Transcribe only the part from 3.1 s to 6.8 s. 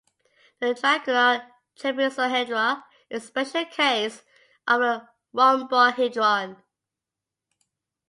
is a special case of a rhombohedron.